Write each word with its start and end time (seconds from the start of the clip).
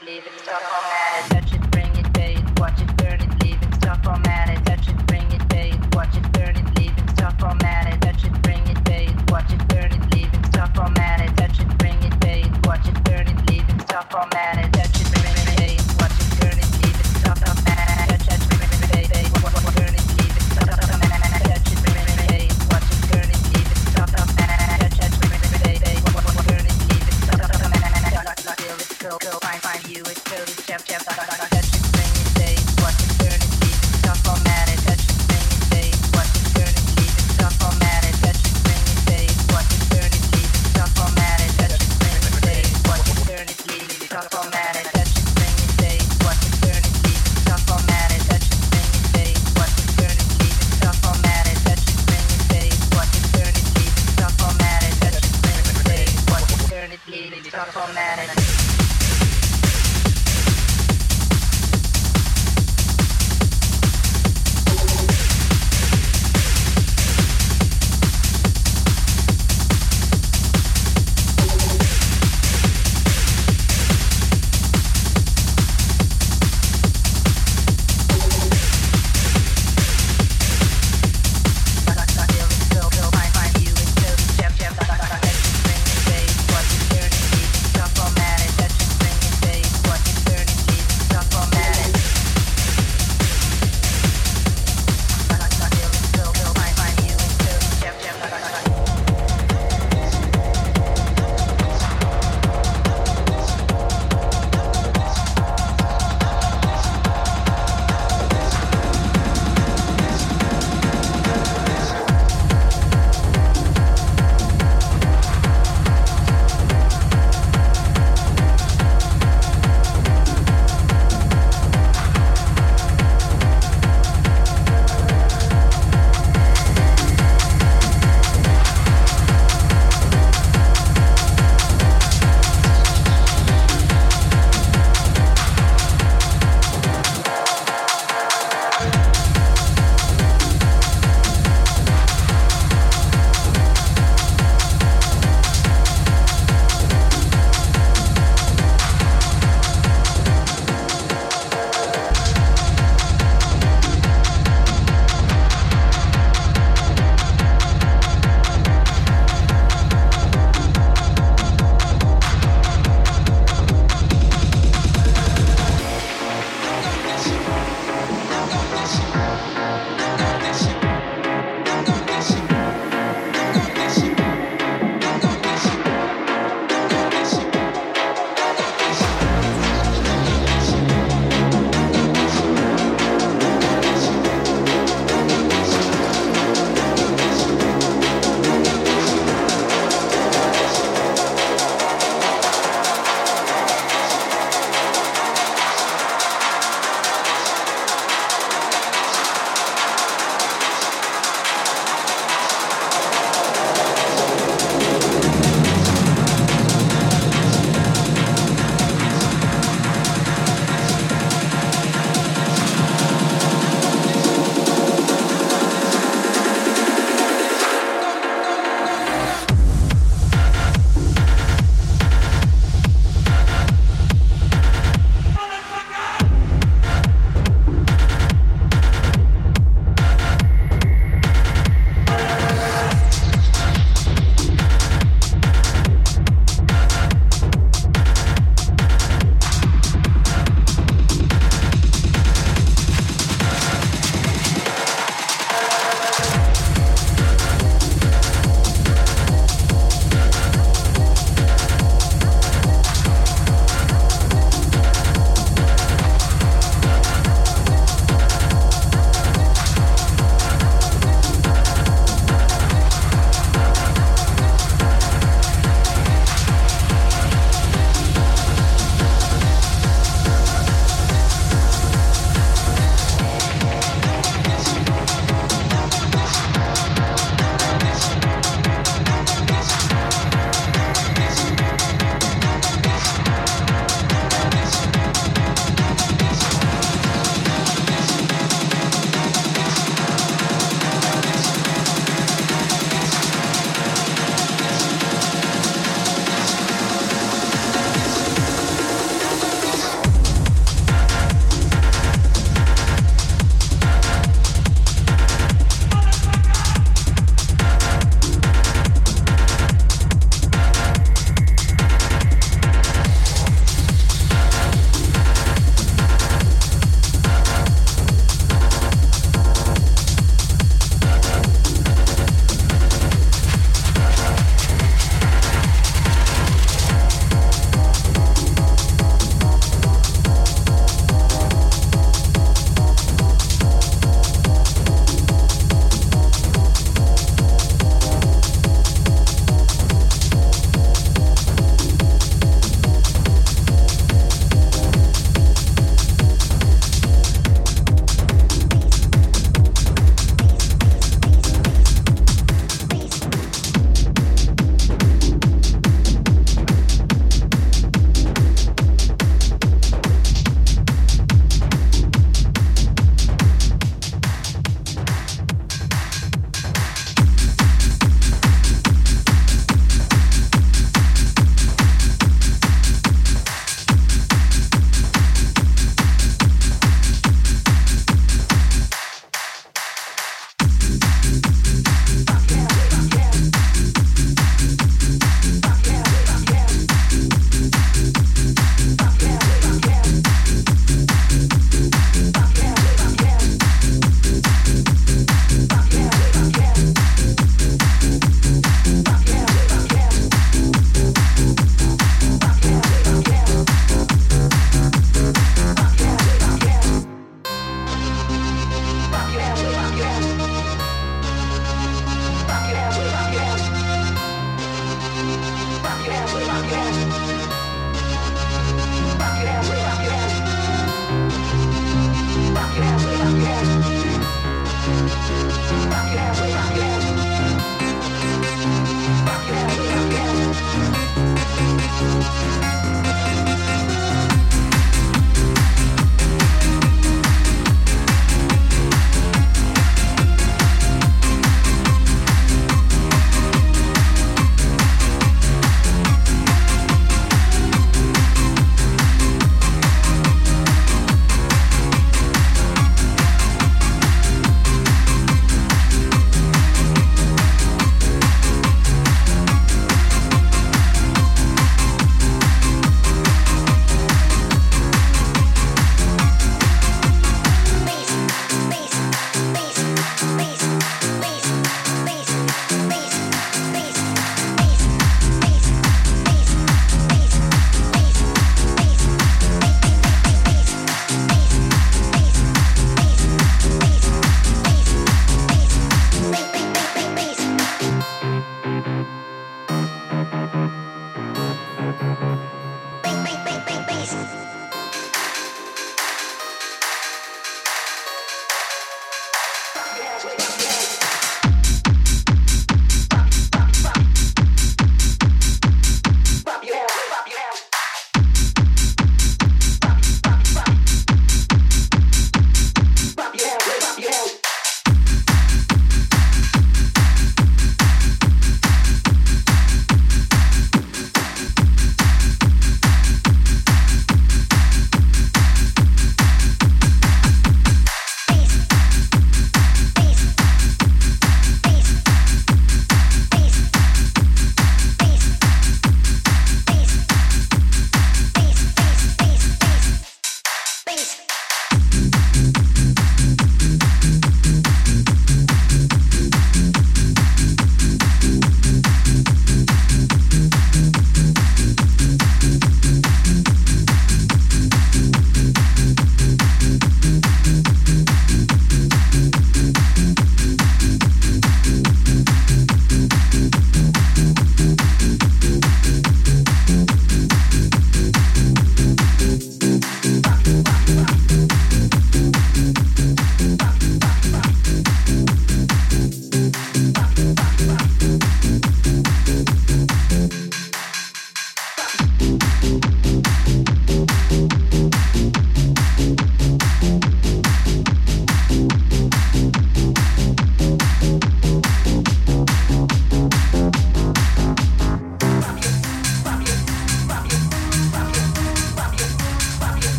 leave 0.00 0.24
it, 0.26 0.61